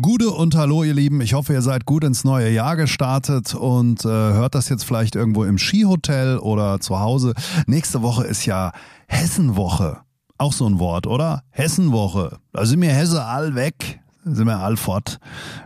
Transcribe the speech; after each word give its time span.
Gude 0.00 0.28
und 0.28 0.54
Hallo, 0.54 0.84
ihr 0.84 0.92
Lieben. 0.92 1.22
Ich 1.22 1.32
hoffe, 1.32 1.54
ihr 1.54 1.62
seid 1.62 1.86
gut 1.86 2.04
ins 2.04 2.22
neue 2.22 2.50
Jahr 2.50 2.76
gestartet 2.76 3.54
und 3.54 4.04
äh, 4.04 4.08
hört 4.08 4.54
das 4.54 4.68
jetzt 4.68 4.84
vielleicht 4.84 5.16
irgendwo 5.16 5.44
im 5.44 5.56
Skihotel 5.56 6.36
oder 6.36 6.80
zu 6.80 7.00
Hause. 7.00 7.32
Nächste 7.66 8.02
Woche 8.02 8.24
ist 8.24 8.44
ja 8.44 8.72
Hessenwoche. 9.06 10.00
Auch 10.36 10.52
so 10.52 10.68
ein 10.68 10.78
Wort, 10.78 11.06
oder? 11.06 11.44
Hessenwoche. 11.48 12.36
Da 12.52 12.66
sind 12.66 12.82
wir 12.82 12.92
Hesse 12.92 13.24
all 13.24 13.54
weg. 13.54 14.00
Sind 14.26 14.46
wir 14.46 14.58
all 14.58 14.76
fort. 14.76 15.18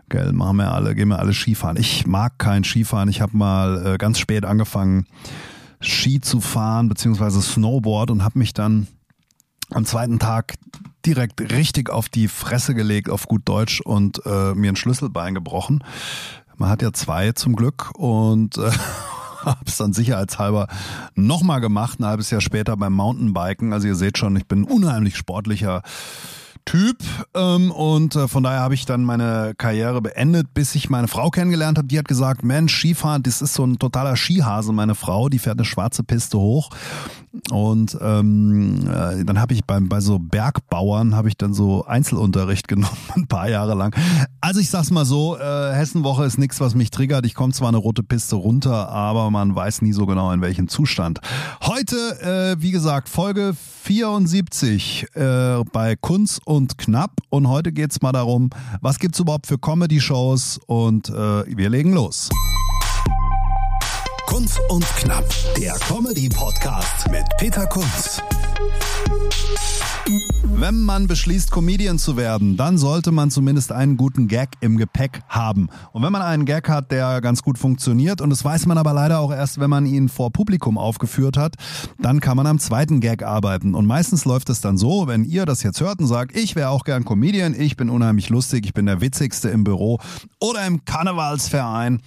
Gell, 0.09 0.33
machen 0.33 0.59
wir 0.59 0.73
alle, 0.73 0.95
gehen 0.95 1.09
wir 1.09 1.19
alle 1.19 1.35
Skifahren. 1.35 1.77
Ich 1.77 2.07
mag 2.07 2.39
kein 2.39 2.62
Skifahren. 2.62 3.09
Ich 3.09 3.21
habe 3.21 3.37
mal 3.37 3.85
äh, 3.85 3.99
ganz 3.99 4.21
spät 4.21 4.45
angefangen, 4.45 5.07
Ski 5.81 6.21
zu 6.21 6.41
fahren, 6.41 6.89
beziehungsweise 6.89 7.43
Snowboard 7.43 8.12
und 8.12 8.23
habe 8.23 8.39
mich 8.39 8.55
dann 8.55 8.87
am 9.71 9.85
zweiten 9.85 10.21
Tag 10.21 10.55
direkt 11.07 11.41
richtig 11.41 11.91
auf 11.91 12.09
die 12.09 12.29
Fresse 12.29 12.75
gelegt, 12.75 13.11
auf 13.11 13.27
gut 13.27 13.43
Deutsch, 13.45 13.80
und 13.80 14.25
äh, 14.27 14.55
mir 14.55 14.73
ein 14.73 14.77
Schlüsselbein 14.77 15.34
gebrochen. 15.34 15.83
Man 16.56 16.69
hat 16.69 16.83
ja 16.83 16.92
zwei 16.92 17.33
zum 17.33 17.56
Glück 17.56 17.91
und 17.95 18.59
äh, 18.59 18.70
habe 19.45 19.65
es 19.66 19.77
dann 19.77 19.92
sicherheitshalber 19.92 20.69
nochmal 21.15 21.61
gemacht, 21.61 22.01
ein 22.01 22.06
halbes 22.06 22.30
Jahr 22.30 22.41
später 22.41 22.77
beim 22.77 22.92
Mountainbiken. 22.92 23.73
Also 23.73 23.89
ihr 23.89 23.97
seht 23.97 24.19
schon, 24.19 24.37
ich 24.37 24.47
bin 24.47 24.65
unheimlich 24.65 25.16
sportlicher 25.16 25.83
Typ 26.66 26.98
ähm, 27.34 27.70
und 27.70 28.14
äh, 28.14 28.28
von 28.28 28.42
daher 28.42 28.61
habe 28.61 28.75
ich 28.75 28.84
dann 28.84 29.03
meine 29.03 29.55
Karriere 29.56 30.03
beendet, 30.03 30.53
bis 30.53 30.75
ich 30.75 30.91
meine 30.91 31.09
Frau 31.09 31.30
kennengelernt 31.30 31.78
habe. 31.78 31.89
Die 31.89 31.98
hat 31.98 32.06
gesagt, 32.06 32.45
Mensch, 32.45 32.77
Skifahren, 32.77 33.23
das 33.23 33.41
ist 33.41 33.55
so 33.55 33.64
ein 33.64 33.78
totaler 33.78 34.17
Skihase, 34.17 34.73
meine 34.73 34.95
Frau, 34.95 35.28
die 35.28 35.39
fährt 35.39 35.59
eine 35.59 35.64
schwarze 35.64 36.05
Piste 36.05 36.39
hoch 36.39 36.70
und 37.51 37.97
ähm, 38.01 38.89
äh, 38.89 39.25
dann 39.25 39.41
habe 39.41 39.55
ich 39.55 39.65
beim, 39.65 39.89
bei 39.89 40.01
so 40.01 40.19
Bergbauern 40.19 41.15
habe 41.15 41.29
ich 41.29 41.37
dann 41.37 41.55
so 41.55 41.84
Einzelunterricht 41.84 42.66
genommen, 42.69 42.97
ein 43.15 43.29
paar 43.29 43.48
Jahre 43.48 43.75
lang. 43.75 43.95
Also 44.41 44.59
ich 44.59 44.69
sag's 44.69 44.91
mal 44.91 45.05
so, 45.05 45.37
äh, 45.39 45.73
Hessenwoche 45.73 46.25
ist 46.25 46.39
nichts, 46.39 46.61
was 46.61 46.75
mich 46.75 46.91
triggert. 46.91 47.25
Ich 47.27 47.34
komme 47.34 47.53
zwar 47.53 47.69
eine 47.69 47.77
rote 47.77 48.03
Piste 48.03 48.34
runter, 48.34 48.89
aber 48.89 49.31
man 49.31 49.55
weiß 49.55 49.83
nie 49.83 49.92
so 49.92 50.06
genau, 50.06 50.33
in 50.33 50.41
welchem 50.41 50.69
Zustand. 50.69 51.20
Heute, 51.62 52.56
äh, 52.56 52.62
wie 52.62 52.73
gesagt, 52.73 53.08
Folge 53.08 53.55
74 53.55 55.06
äh, 55.14 55.62
bei 55.73 55.95
Kunst 55.97 56.41
und 56.45 56.78
Knapp. 56.78 57.12
Und 57.28 57.48
heute 57.48 57.70
geht's 57.73 58.03
mal 58.03 58.12
darum, 58.12 58.51
was 58.81 58.98
gibt's 58.98 59.20
überhaupt 59.20 59.47
für 59.47 59.58
Comedy-Shows 59.58 60.61
und 60.67 61.08
äh, 61.11 61.12
wir 61.56 61.70
legen 61.70 61.92
los. 61.92 62.28
Kunz 64.31 64.61
und 64.69 64.86
Knapp, 64.95 65.28
der 65.56 65.73
Comedy-Podcast 65.73 67.11
mit 67.11 67.25
Peter 67.36 67.67
Kunz. 67.67 68.23
Wenn 70.45 70.83
man 70.83 71.09
beschließt, 71.09 71.50
Comedian 71.50 71.98
zu 71.98 72.17
werden, 72.17 72.56
dann 72.56 72.78
sollte 72.78 73.11
man 73.11 73.33
zumindest 73.33 73.73
einen 73.73 73.97
guten 73.97 74.28
Gag 74.28 74.51
im 74.61 74.77
Gepäck 74.77 75.23
haben. 75.28 75.69
Und 75.91 76.05
wenn 76.05 76.12
man 76.12 76.23
einen 76.23 76.45
Gag 76.45 76.69
hat, 76.69 76.92
der 76.92 77.20
ganz 77.20 77.42
gut 77.42 77.58
funktioniert, 77.58 78.20
und 78.20 78.31
das 78.31 78.45
weiß 78.45 78.67
man 78.67 78.78
aber 78.78 78.92
leider 78.92 79.19
auch 79.19 79.33
erst, 79.33 79.58
wenn 79.58 79.69
man 79.69 79.84
ihn 79.84 80.08
vor 80.08 80.31
Publikum 80.31 80.78
aufgeführt 80.78 81.36
hat, 81.36 81.56
dann 81.98 82.20
kann 82.20 82.36
man 82.36 82.47
am 82.47 82.61
zweiten 82.61 83.01
Gag 83.01 83.25
arbeiten. 83.25 83.75
Und 83.75 83.86
meistens 83.86 84.25
läuft 84.25 84.48
es 84.48 84.61
dann 84.61 84.78
so, 84.78 85.08
wenn 85.08 85.25
ihr 85.25 85.45
das 85.45 85.64
jetzt 85.64 85.81
hört 85.81 85.98
und 85.98 86.06
sagt, 86.06 86.36
ich 86.36 86.55
wäre 86.55 86.69
auch 86.69 86.84
gern 86.84 87.05
Comedian, 87.05 87.53
ich 87.58 87.77
bin 87.77 87.91
unheimlich 87.91 88.28
lustig, 88.28 88.64
ich 88.64 88.75
bin 88.75 88.86
der 88.86 89.01
witzigste 89.01 89.48
im 89.48 89.64
Büro 89.64 89.98
oder 90.39 90.64
im 90.69 90.84
Karnevalsverein, 90.84 92.01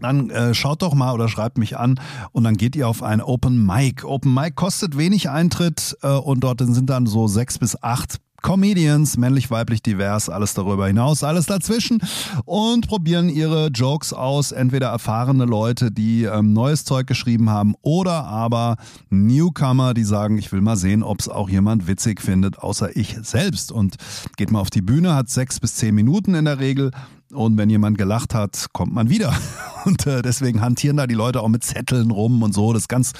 dann 0.00 0.30
äh, 0.30 0.54
schaut 0.54 0.82
doch 0.82 0.94
mal 0.94 1.12
oder 1.12 1.28
schreibt 1.28 1.58
mich 1.58 1.76
an 1.78 2.00
und 2.32 2.44
dann 2.44 2.56
geht 2.56 2.76
ihr 2.76 2.88
auf 2.88 3.02
ein 3.02 3.20
Open 3.20 3.64
Mic. 3.64 4.04
Open 4.04 4.32
Mic 4.32 4.52
kostet 4.54 4.96
wenig 4.96 5.30
Eintritt 5.30 5.96
äh, 6.02 6.08
und 6.08 6.40
dort 6.40 6.60
sind 6.60 6.90
dann 6.90 7.06
so 7.06 7.26
sechs 7.26 7.58
bis 7.58 7.82
acht 7.82 8.20
Comedians, 8.44 9.16
männlich, 9.16 9.50
weiblich, 9.50 9.80
divers, 9.80 10.28
alles 10.28 10.52
darüber 10.52 10.86
hinaus, 10.86 11.24
alles 11.24 11.46
dazwischen 11.46 12.02
und 12.44 12.86
probieren 12.86 13.30
ihre 13.30 13.68
Jokes 13.68 14.12
aus. 14.12 14.52
Entweder 14.52 14.88
erfahrene 14.88 15.46
Leute, 15.46 15.90
die 15.90 16.24
ähm, 16.24 16.52
neues 16.52 16.84
Zeug 16.84 17.06
geschrieben 17.06 17.48
haben 17.48 17.74
oder 17.80 18.26
aber 18.26 18.76
Newcomer, 19.08 19.94
die 19.94 20.04
sagen, 20.04 20.36
ich 20.36 20.52
will 20.52 20.60
mal 20.60 20.76
sehen, 20.76 21.02
ob 21.02 21.20
es 21.20 21.30
auch 21.30 21.48
jemand 21.48 21.86
witzig 21.86 22.20
findet, 22.20 22.58
außer 22.58 22.94
ich 22.94 23.16
selbst. 23.22 23.72
Und 23.72 23.96
geht 24.36 24.50
mal 24.50 24.60
auf 24.60 24.68
die 24.68 24.82
Bühne, 24.82 25.14
hat 25.14 25.30
sechs 25.30 25.58
bis 25.58 25.76
zehn 25.76 25.94
Minuten 25.94 26.34
in 26.34 26.44
der 26.44 26.58
Regel 26.58 26.90
und 27.34 27.58
wenn 27.58 27.70
jemand 27.70 27.98
gelacht 27.98 28.34
hat, 28.34 28.66
kommt 28.72 28.92
man 28.92 29.10
wieder. 29.10 29.34
Und 29.84 30.06
äh, 30.06 30.22
deswegen 30.22 30.62
hantieren 30.62 30.96
da 30.96 31.06
die 31.06 31.14
Leute 31.14 31.42
auch 31.42 31.48
mit 31.48 31.62
Zetteln 31.62 32.10
rum 32.10 32.42
und 32.42 32.54
so. 32.54 32.72
Das 32.72 32.84
ist 32.84 32.88
ganz 32.88 33.12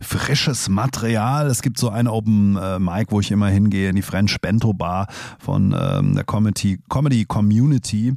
frisches 0.00 0.68
Material. 0.68 1.48
Es 1.48 1.62
gibt 1.62 1.78
so 1.78 1.88
ein 1.88 2.06
Open 2.06 2.56
äh, 2.56 2.78
Mic, 2.78 3.10
wo 3.10 3.18
ich 3.18 3.32
immer 3.32 3.48
hingehe, 3.48 3.90
in 3.90 3.96
die 3.96 4.02
French 4.02 4.40
Bento 4.40 4.72
Bar 4.72 5.08
von 5.40 5.74
ähm, 5.76 6.14
der 6.14 6.22
Comedy, 6.22 6.78
Comedy 6.88 7.24
Community. 7.24 8.14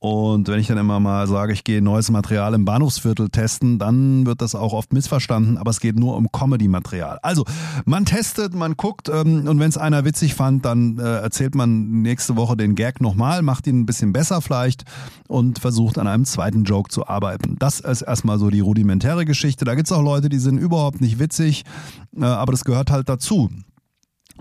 Und 0.00 0.46
wenn 0.46 0.60
ich 0.60 0.68
dann 0.68 0.78
immer 0.78 1.00
mal 1.00 1.26
sage, 1.26 1.52
ich 1.52 1.64
gehe 1.64 1.82
neues 1.82 2.08
Material 2.10 2.54
im 2.54 2.64
Bahnhofsviertel 2.64 3.30
testen, 3.30 3.80
dann 3.80 4.26
wird 4.26 4.40
das 4.42 4.54
auch 4.54 4.72
oft 4.72 4.92
missverstanden, 4.92 5.58
aber 5.58 5.72
es 5.72 5.80
geht 5.80 5.98
nur 5.98 6.16
um 6.16 6.30
Comedy-Material. 6.30 7.18
Also 7.22 7.44
man 7.84 8.04
testet, 8.04 8.54
man 8.54 8.76
guckt 8.76 9.08
ähm, 9.08 9.48
und 9.48 9.58
wenn 9.58 9.68
es 9.68 9.76
einer 9.76 10.04
witzig 10.04 10.34
fand, 10.34 10.64
dann 10.64 11.00
äh, 11.00 11.02
erzählt 11.02 11.56
man 11.56 12.02
nächste 12.02 12.36
Woche 12.36 12.56
den 12.56 12.76
Gag 12.76 13.00
nochmal, 13.00 13.42
macht 13.42 13.66
ihn 13.66 13.80
ein 13.80 13.86
bisschen 13.86 14.12
besser 14.12 14.40
vielleicht 14.40 14.84
und 15.26 15.58
versucht 15.58 15.98
an 15.98 16.06
einem 16.06 16.24
zweiten 16.24 16.62
Joke 16.62 16.90
zu 16.90 17.08
arbeiten. 17.08 17.56
Das 17.58 17.80
ist 17.80 18.02
erstmal 18.02 18.38
so 18.38 18.50
die 18.50 18.60
rudimentäre 18.60 19.24
Geschichte. 19.24 19.64
Da 19.64 19.74
gibt's 19.74 19.90
auch 19.90 20.02
Leute, 20.02 20.28
die 20.28 20.38
sind 20.38 20.58
überhaupt 20.58 21.00
nicht 21.00 21.18
witzig, 21.18 21.64
äh, 22.16 22.24
aber 22.24 22.52
das 22.52 22.64
gehört 22.64 22.92
halt 22.92 23.08
dazu 23.08 23.50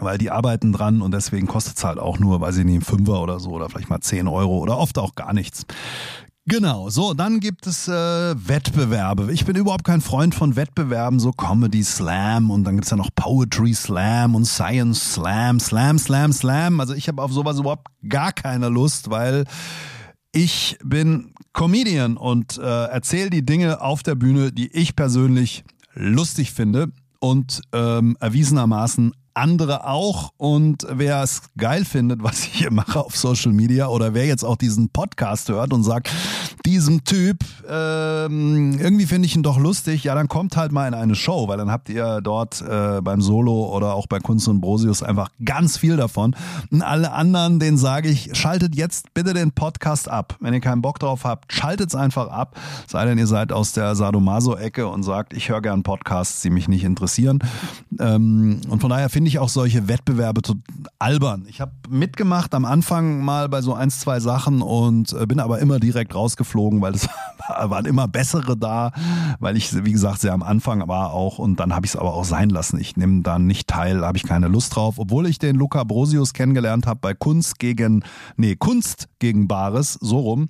weil 0.01 0.17
die 0.17 0.31
arbeiten 0.31 0.73
dran 0.73 1.01
und 1.01 1.13
deswegen 1.13 1.47
kostet 1.47 1.77
es 1.77 1.83
halt 1.83 1.99
auch 1.99 2.19
nur, 2.19 2.47
ich 2.47 2.55
nicht, 2.63 2.75
ein 2.75 2.81
Fünfer 2.81 3.21
oder 3.21 3.39
so 3.39 3.51
oder 3.51 3.69
vielleicht 3.69 3.89
mal 3.89 4.01
zehn 4.01 4.27
Euro 4.27 4.57
oder 4.57 4.77
oft 4.77 4.97
auch 4.97 5.15
gar 5.15 5.33
nichts. 5.33 5.65
Genau, 6.49 6.89
so, 6.89 7.13
dann 7.13 7.41
gibt 7.41 7.67
es 7.67 7.89
äh, 7.89 7.91
Wettbewerbe. 7.91 9.33
Ich 9.33 9.43
bin 9.43 9.57
überhaupt 9.57 9.83
kein 9.83 9.99
Freund 9.99 10.33
von 10.33 10.55
Wettbewerben, 10.55 11.19
so 11.19 11.33
Comedy 11.33 11.83
Slam 11.83 12.51
und 12.51 12.63
dann 12.63 12.75
gibt's 12.75 12.89
ja 12.89 12.95
noch 12.95 13.09
Poetry 13.13 13.73
Slam 13.73 14.33
und 14.33 14.45
Science 14.45 15.15
Slam, 15.15 15.59
Slam, 15.59 15.99
Slam, 15.99 16.31
Slam. 16.31 16.79
Also 16.79 16.93
ich 16.93 17.09
habe 17.09 17.21
auf 17.21 17.33
sowas 17.33 17.59
überhaupt 17.59 17.87
gar 18.07 18.31
keine 18.31 18.69
Lust, 18.69 19.09
weil 19.09 19.43
ich 20.31 20.77
bin 20.85 21.33
Comedian 21.51 22.15
und 22.15 22.57
äh, 22.57 22.61
erzähle 22.61 23.29
die 23.29 23.45
Dinge 23.45 23.81
auf 23.81 24.01
der 24.01 24.15
Bühne, 24.15 24.53
die 24.53 24.73
ich 24.73 24.95
persönlich 24.95 25.65
lustig 25.95 26.53
finde 26.53 26.93
und 27.19 27.61
ähm, 27.73 28.15
erwiesenermaßen 28.21 29.11
andere 29.37 29.87
auch. 29.87 30.31
Und 30.37 30.85
wer 30.89 31.23
es 31.23 31.43
geil 31.57 31.85
findet, 31.85 32.23
was 32.23 32.43
ich 32.43 32.53
hier 32.53 32.71
mache 32.71 32.99
auf 32.99 33.15
Social 33.15 33.53
Media 33.53 33.87
oder 33.87 34.13
wer 34.13 34.25
jetzt 34.25 34.43
auch 34.43 34.57
diesen 34.57 34.89
Podcast 34.89 35.49
hört 35.49 35.71
und 35.73 35.83
sagt, 35.83 36.11
diesem 36.65 37.05
Typ, 37.05 37.45
ähm, 37.69 38.77
irgendwie 38.77 39.05
finde 39.05 39.25
ich 39.25 39.35
ihn 39.35 39.43
doch 39.43 39.57
lustig, 39.57 40.03
ja, 40.03 40.15
dann 40.15 40.27
kommt 40.27 40.57
halt 40.57 40.73
mal 40.73 40.85
in 40.87 40.93
eine 40.93 41.15
Show, 41.15 41.47
weil 41.47 41.57
dann 41.57 41.71
habt 41.71 41.87
ihr 41.87 42.19
dort 42.21 42.61
äh, 42.61 42.99
beim 43.01 43.21
Solo 43.21 43.73
oder 43.73 43.93
auch 43.93 44.07
bei 44.07 44.19
Kunst 44.19 44.49
und 44.49 44.59
Brosius 44.59 45.01
einfach 45.01 45.29
ganz 45.45 45.77
viel 45.77 45.95
davon. 45.95 46.35
Und 46.69 46.81
alle 46.81 47.13
anderen, 47.13 47.59
denen 47.59 47.77
sage 47.77 48.09
ich, 48.09 48.31
schaltet 48.37 48.75
jetzt 48.75 49.13
bitte 49.13 49.33
den 49.33 49.53
Podcast 49.53 50.09
ab. 50.09 50.35
Wenn 50.41 50.53
ihr 50.53 50.59
keinen 50.59 50.81
Bock 50.81 50.99
drauf 50.99 51.23
habt, 51.23 51.53
schaltet 51.53 51.89
es 51.89 51.95
einfach 51.95 52.27
ab. 52.27 52.59
Sei 52.87 53.05
denn, 53.05 53.17
ihr 53.17 53.27
seid 53.27 53.53
aus 53.53 53.71
der 53.71 53.95
Sadomaso-Ecke 53.95 54.87
und 54.87 55.03
sagt, 55.03 55.33
ich 55.33 55.47
höre 55.49 55.61
gern 55.61 55.83
Podcasts, 55.83 56.41
die 56.41 56.49
mich 56.49 56.67
nicht 56.67 56.83
interessieren. 56.83 57.39
Ähm, 57.97 58.59
und 58.69 58.81
von 58.81 58.89
daher 58.89 59.09
finde 59.09 59.26
finde 59.27 59.39
ich 59.39 59.39
auch 59.39 59.49
solche 59.49 59.89
Wettbewerbe 59.89 60.39
so 60.45 60.55
albern. 60.99 61.45
Ich 61.49 61.59
habe 61.59 61.73
mitgemacht 61.89 62.55
am 62.55 62.63
Anfang 62.63 63.25
mal 63.25 63.49
bei 63.49 63.61
so 63.61 63.73
ein, 63.73 63.89
zwei 63.89 64.21
Sachen 64.21 64.61
und 64.61 65.11
äh, 65.11 65.25
bin 65.25 65.41
aber 65.41 65.59
immer 65.59 65.81
direkt 65.81 66.15
rausgeflogen, 66.15 66.79
weil 66.79 66.93
es 66.93 67.09
waren 67.47 67.85
immer 67.85 68.07
bessere 68.07 68.55
da, 68.55 68.93
weil 69.39 69.57
ich, 69.57 69.83
wie 69.83 69.91
gesagt, 69.91 70.21
sehr 70.21 70.31
am 70.31 70.43
Anfang 70.43 70.87
war 70.87 71.11
auch 71.11 71.39
und 71.39 71.59
dann 71.59 71.75
habe 71.75 71.85
ich 71.85 71.91
es 71.91 71.95
aber 71.97 72.13
auch 72.13 72.23
sein 72.23 72.49
lassen. 72.49 72.79
Ich 72.79 72.95
nehme 72.95 73.21
da 73.21 73.37
nicht 73.37 73.67
teil, 73.67 74.05
habe 74.05 74.17
ich 74.17 74.23
keine 74.23 74.47
Lust 74.47 74.77
drauf, 74.77 74.95
obwohl 74.97 75.27
ich 75.27 75.39
den 75.39 75.57
Luca 75.57 75.83
Brosius 75.83 76.31
kennengelernt 76.31 76.87
habe 76.87 77.01
bei 77.01 77.13
Kunst 77.13 77.59
gegen, 77.59 78.05
nee, 78.37 78.55
Kunst 78.55 79.09
gegen 79.19 79.49
Bares, 79.49 79.95
so 79.99 80.19
rum. 80.19 80.47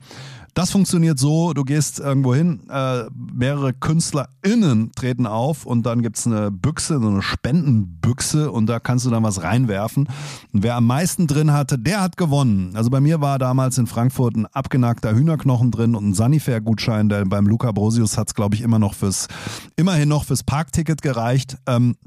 Das 0.57 0.71
funktioniert 0.71 1.19
so, 1.19 1.53
du 1.53 1.63
gehst 1.63 1.99
irgendwo 1.99 2.33
hin, 2.33 2.61
äh, 2.71 3.03
mehrere 3.13 3.73
KünstlerInnen 3.73 4.91
treten 4.95 5.27
auf 5.27 5.67
und 5.67 5.85
dann 5.85 6.01
gibt's 6.01 6.25
eine 6.25 6.49
Büchse, 6.49 6.99
so 6.99 7.07
eine 7.07 7.21
Spendenbüchse 7.21 8.49
und 8.49 8.65
da 8.65 8.79
kannst 8.79 9.05
du 9.05 9.11
dann 9.11 9.21
was 9.21 9.43
reinwerfen. 9.43 10.09
Und 10.51 10.63
wer 10.63 10.73
am 10.73 10.87
meisten 10.87 11.27
drin 11.27 11.53
hatte, 11.53 11.77
der 11.77 12.01
hat 12.01 12.17
gewonnen. 12.17 12.71
Also 12.73 12.89
bei 12.89 12.99
mir 12.99 13.21
war 13.21 13.37
damals 13.37 13.77
in 13.77 13.85
Frankfurt 13.85 14.35
ein 14.35 14.47
abgenagter 14.47 15.13
Hühnerknochen 15.13 15.69
drin 15.69 15.93
und 15.93 16.07
ein 16.09 16.13
Sanifair-Gutschein, 16.15 17.07
der 17.07 17.25
beim 17.25 17.45
Luca 17.45 17.71
Brosius 17.71 18.17
hat's 18.17 18.33
glaube 18.33 18.55
ich, 18.55 18.61
immer 18.61 18.79
noch 18.79 18.95
fürs, 18.95 19.27
immerhin 19.75 20.09
noch 20.09 20.25
fürs 20.25 20.41
Parkticket 20.41 21.03
gereicht. 21.03 21.59
Ähm, 21.67 21.97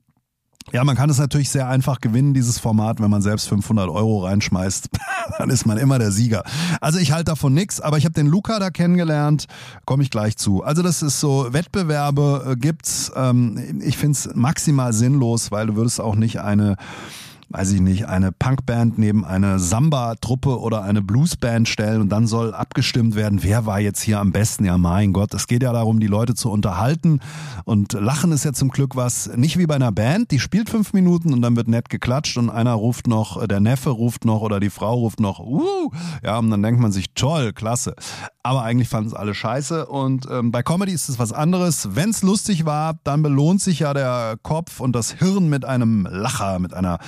ja, 0.73 0.85
man 0.85 0.97
kann 0.97 1.11
es 1.11 1.19
natürlich 1.19 1.51
sehr 1.51 1.69
einfach 1.69 2.01
gewinnen, 2.01 2.33
dieses 2.33 2.59
Format, 2.59 3.01
wenn 3.01 3.11
man 3.11 3.23
selbst 3.23 3.49
500 3.49 3.89
Euro 3.89 4.25
reinschmeißt, 4.25 4.89
dann 5.39 5.51
ist 5.51 5.67
man 5.67 5.79
immer 5.79 5.99
der 5.99 6.12
Sieger. 6.12 6.45
Also 6.81 6.99
ich 6.99 7.12
halte 7.12 7.25
davon 7.25 7.55
nichts, 7.55 7.81
aber 7.81 7.99
ich 7.99 8.05
habe 8.05 8.15
den 8.15 8.27
Luca 8.27 8.59
da 8.59 8.71
kennengelernt, 8.71 9.47
komme 9.85 10.03
ich 10.03 10.11
gleich 10.11 10.37
zu. 10.37 10.62
Also 10.62 10.83
das 10.83 11.03
ist 11.03 11.19
so, 11.19 11.53
Wettbewerbe 11.53 12.53
äh, 12.53 12.57
gibt's. 12.57 13.11
Ähm, 13.17 13.81
ich 13.83 13.97
finde 13.97 14.12
es 14.12 14.31
maximal 14.35 14.93
sinnlos, 14.93 15.51
weil 15.51 15.67
du 15.67 15.77
würdest 15.77 16.01
auch 16.01 16.15
nicht 16.15 16.41
eine 16.41 16.77
weiß 17.50 17.73
ich 17.73 17.81
nicht, 17.81 18.06
eine 18.06 18.31
Punkband 18.31 18.97
neben 18.97 19.25
eine 19.25 19.58
Samba-Truppe 19.58 20.61
oder 20.61 20.82
eine 20.82 21.02
Bluesband 21.02 21.69
stellen 21.69 22.00
und 22.00 22.08
dann 22.08 22.29
soll 22.29 22.55
abgestimmt 22.55 23.17
werden, 23.17 23.43
wer 23.43 23.67
war 23.67 23.81
jetzt 23.81 24.00
hier 24.00 24.20
am 24.20 24.31
besten. 24.31 24.64
Ja, 24.64 24.79
mein 24.79 25.12
Gott, 25.12 25.35
es 25.35 25.49
geht 25.49 25.64
ja 25.64 25.73
darum, 25.73 25.99
die 25.99 26.06
Leute 26.06 26.37
zu 26.37 26.49
unterhalten 26.49 27.19
und 27.64 27.93
Lachen 27.93 28.31
ist 28.31 28.44
ja 28.44 28.52
zum 28.52 28.69
Glück 28.69 28.94
was, 28.94 29.31
nicht 29.35 29.58
wie 29.58 29.67
bei 29.67 29.75
einer 29.75 29.91
Band, 29.91 30.31
die 30.31 30.38
spielt 30.38 30.70
fünf 30.70 30.93
Minuten 30.93 31.32
und 31.32 31.43
dann 31.43 31.56
wird 31.56 31.67
nett 31.67 31.88
geklatscht 31.88 32.38
und 32.38 32.50
einer 32.50 32.75
ruft 32.75 33.08
noch, 33.08 33.44
der 33.44 33.58
Neffe 33.58 33.91
ruft 33.91 34.25
noch 34.25 34.43
oder 34.43 34.61
die 34.61 34.70
Frau 34.70 34.94
ruft 34.94 35.19
noch, 35.19 35.41
uh, 35.41 35.91
ja, 36.23 36.38
und 36.38 36.50
dann 36.50 36.62
denkt 36.62 36.81
man 36.81 36.93
sich, 36.93 37.14
toll, 37.14 37.52
klasse. 37.52 37.97
Aber 38.44 38.62
eigentlich 38.62 38.88
fanden 38.88 39.08
es 39.08 39.14
alle 39.14 39.35
scheiße 39.35 39.87
und 39.87 40.26
ähm, 40.31 40.52
bei 40.52 40.62
Comedy 40.62 40.93
ist 40.93 41.08
es 41.08 41.19
was 41.19 41.32
anderes. 41.32 41.88
Wenn 41.94 42.11
es 42.11 42.23
lustig 42.23 42.64
war, 42.64 42.94
dann 43.05 43.23
belohnt 43.23 43.61
sich 43.61 43.81
ja 43.81 43.93
der 43.93 44.37
Kopf 44.43 44.81
und 44.81 44.94
das 44.94 45.12
Hirn 45.12 45.49
mit 45.49 45.64
einem 45.64 46.06
Lacher, 46.11 46.58
mit 46.61 46.73
einer 46.73 47.00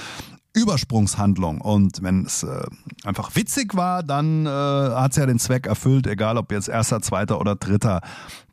Übersprungshandlung. 0.54 1.60
Und 1.60 2.02
wenn 2.02 2.26
es 2.26 2.42
äh, 2.42 2.62
einfach 3.04 3.34
witzig 3.34 3.74
war, 3.74 4.02
dann 4.02 4.46
äh, 4.46 4.48
hat 4.48 5.12
es 5.12 5.16
ja 5.16 5.26
den 5.26 5.38
Zweck 5.38 5.66
erfüllt, 5.66 6.06
egal 6.06 6.36
ob 6.36 6.52
jetzt 6.52 6.68
erster, 6.68 7.00
zweiter 7.00 7.40
oder 7.40 7.56
dritter 7.56 8.00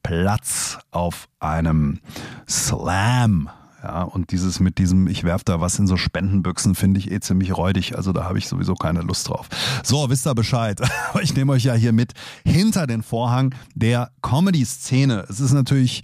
Platz 0.04 0.80
auf 0.92 1.28
einem 1.40 2.00
Slam. 2.48 3.50
Ja, 3.82 4.04
und 4.04 4.32
dieses 4.32 4.60
mit 4.60 4.78
diesem, 4.78 5.08
ich 5.08 5.24
werf 5.24 5.46
da 5.46 5.62
was 5.62 5.80
in 5.80 5.88
so 5.88 5.96
Spendenbüchsen, 5.96 6.76
finde 6.76 7.00
ich 7.00 7.12
eh 7.12 7.20
ziemlich 7.22 7.56
räudig. 7.56 7.96
Also 7.96 8.12
da 8.12 8.26
habe 8.26 8.38
ich 8.38 8.48
sowieso 8.48 8.74
keine 8.74 9.02
Lust 9.02 9.30
drauf. 9.30 9.48
So, 9.84 10.10
wisst 10.10 10.28
ihr 10.28 10.36
Bescheid. 10.36 10.82
ich 11.22 11.34
nehme 11.34 11.54
euch 11.54 11.64
ja 11.64 11.74
hier 11.74 11.94
mit 11.94 12.14
hinter 12.44 12.88
den 12.88 13.04
Vorhang 13.04 13.56
der 13.76 14.12
Comedy-Szene. 14.22 15.26
Es 15.30 15.40
ist 15.40 15.54
natürlich 15.54 16.04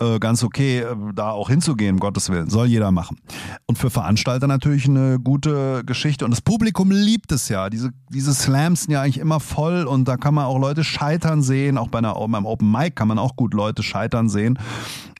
äh, 0.00 0.18
ganz 0.18 0.42
okay, 0.42 0.80
äh, 0.80 0.96
da 1.14 1.30
auch 1.30 1.48
hinzugehen, 1.48 1.94
um 1.96 2.00
Gottes 2.00 2.30
Willen. 2.30 2.50
Soll 2.50 2.66
jeder 2.66 2.90
machen. 2.90 3.18
Und 3.66 3.78
für 3.78 3.90
Veranstalter 3.90 4.46
natürlich 4.46 4.86
eine 4.86 5.18
gute 5.18 5.84
Geschichte. 5.84 6.24
Und 6.24 6.30
das 6.30 6.40
Publikum 6.40 6.90
liebt 6.90 7.32
es 7.32 7.48
ja. 7.48 7.70
Diese, 7.70 7.90
diese 8.08 8.34
Slams 8.34 8.82
sind 8.82 8.92
ja 8.92 9.02
eigentlich 9.02 9.18
immer 9.18 9.40
voll 9.40 9.84
und 9.84 10.08
da 10.08 10.16
kann 10.16 10.34
man 10.34 10.46
auch 10.46 10.58
Leute 10.58 10.84
scheitern 10.84 11.42
sehen. 11.42 11.78
Auch 11.78 11.88
bei 11.88 11.98
einer, 11.98 12.14
beim 12.14 12.46
Open 12.46 12.70
Mic 12.70 12.92
kann 12.92 13.08
man 13.08 13.18
auch 13.18 13.36
gut 13.36 13.54
Leute 13.54 13.82
scheitern 13.82 14.28
sehen. 14.28 14.58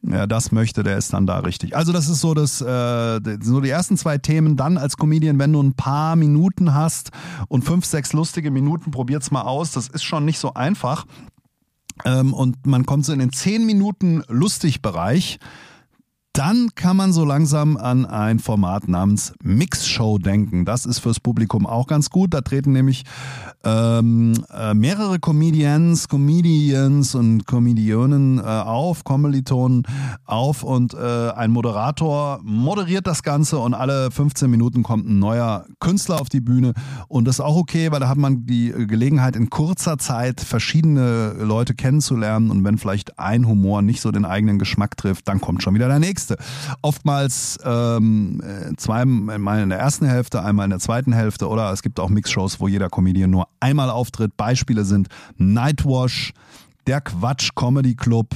Wer 0.02 0.26
das 0.26 0.50
möchte, 0.50 0.82
der 0.82 0.96
ist 0.96 1.12
dann 1.12 1.26
da 1.26 1.40
richtig. 1.40 1.76
Also 1.76 1.92
das 1.92 2.08
ist 2.08 2.20
so 2.20 2.32
das, 2.32 2.62
äh, 2.62 3.20
so 3.42 3.60
die 3.60 3.68
ersten 3.68 3.98
zwei 3.98 4.16
Themen. 4.16 4.56
Dann 4.56 4.78
als 4.78 4.96
Comedian, 4.96 5.38
wenn 5.38 5.52
du 5.52 5.62
ein 5.62 5.74
paar 5.74 6.16
Minuten 6.16 6.72
hast 6.74 7.10
und 7.48 7.64
fünf, 7.64 7.84
sechs 7.84 8.14
lustige 8.14 8.50
Minuten, 8.50 8.90
probiert's 8.90 9.30
mal 9.30 9.42
aus. 9.42 9.72
Das 9.72 9.88
ist 9.88 10.02
schon 10.02 10.24
nicht 10.24 10.38
so 10.38 10.54
einfach. 10.54 11.04
Ähm, 12.04 12.34
und 12.34 12.66
man 12.66 12.86
kommt 12.86 13.04
so 13.04 13.12
in 13.12 13.18
den 13.18 13.32
10 13.32 13.66
Minuten 13.66 14.22
Lustig-Bereich. 14.28 15.38
Dann 16.40 16.70
kann 16.74 16.96
man 16.96 17.12
so 17.12 17.26
langsam 17.26 17.76
an 17.76 18.06
ein 18.06 18.38
Format 18.38 18.88
namens 18.88 19.34
Mixshow 19.42 20.16
denken. 20.16 20.64
Das 20.64 20.86
ist 20.86 21.00
fürs 21.00 21.20
Publikum 21.20 21.66
auch 21.66 21.86
ganz 21.86 22.08
gut. 22.08 22.32
Da 22.32 22.40
treten 22.40 22.72
nämlich 22.72 23.04
ähm, 23.62 24.32
äh, 24.50 24.72
mehrere 24.72 25.18
Comedians, 25.18 26.08
Comedians 26.08 27.14
und 27.14 27.46
Comedionen 27.46 28.38
äh, 28.38 28.42
auf, 28.42 29.04
Kommilitonen 29.04 29.82
auf 30.24 30.62
und 30.62 30.94
äh, 30.94 31.30
ein 31.32 31.50
Moderator 31.50 32.40
moderiert 32.42 33.06
das 33.06 33.22
Ganze 33.22 33.58
und 33.58 33.74
alle 33.74 34.10
15 34.10 34.50
Minuten 34.50 34.82
kommt 34.82 35.06
ein 35.06 35.18
neuer 35.18 35.66
Künstler 35.78 36.22
auf 36.22 36.30
die 36.30 36.40
Bühne 36.40 36.72
und 37.08 37.26
das 37.26 37.36
ist 37.36 37.40
auch 37.40 37.56
okay, 37.56 37.92
weil 37.92 38.00
da 38.00 38.08
hat 38.08 38.16
man 38.16 38.46
die 38.46 38.70
Gelegenheit 38.70 39.36
in 39.36 39.50
kurzer 39.50 39.98
Zeit 39.98 40.40
verschiedene 40.40 41.34
Leute 41.34 41.74
kennenzulernen 41.74 42.50
und 42.50 42.64
wenn 42.64 42.78
vielleicht 42.78 43.18
ein 43.18 43.46
Humor 43.46 43.82
nicht 43.82 44.00
so 44.00 44.10
den 44.10 44.24
eigenen 44.24 44.58
Geschmack 44.58 44.96
trifft, 44.96 45.28
dann 45.28 45.42
kommt 45.42 45.62
schon 45.62 45.74
wieder 45.74 45.88
der 45.88 45.98
nächste 45.98 46.29
nächste. 46.30 46.36
Oftmals 46.82 47.58
ähm, 47.64 48.40
zweimal 48.76 49.62
in 49.62 49.70
der 49.70 49.78
ersten 49.78 50.06
Hälfte, 50.06 50.42
einmal 50.42 50.64
in 50.64 50.70
der 50.70 50.80
zweiten 50.80 51.12
Hälfte 51.12 51.48
oder 51.48 51.72
es 51.72 51.82
gibt 51.82 52.00
auch 52.00 52.08
Mixshows, 52.08 52.60
wo 52.60 52.68
jeder 52.68 52.88
Comedian 52.88 53.30
nur 53.30 53.48
einmal 53.60 53.90
auftritt. 53.90 54.36
Beispiele 54.36 54.84
sind 54.84 55.08
Nightwash, 55.36 56.32
der 56.86 57.00
Quatsch 57.00 57.50
Comedy 57.54 57.94
Club, 57.94 58.28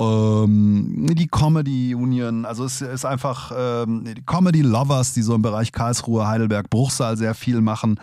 ähm, 0.00 1.06
die 1.10 1.26
Comedy 1.26 1.94
Union, 1.94 2.44
also 2.44 2.64
es 2.64 2.80
ist 2.80 3.04
einfach 3.04 3.52
ähm, 3.56 4.04
die 4.04 4.22
Comedy 4.24 4.62
Lovers, 4.62 5.12
die 5.12 5.22
so 5.22 5.34
im 5.34 5.42
Bereich 5.42 5.72
Karlsruhe, 5.72 6.26
Heidelberg, 6.26 6.70
Bruchsal 6.70 7.16
sehr 7.16 7.34
viel 7.34 7.60
machen. 7.60 7.98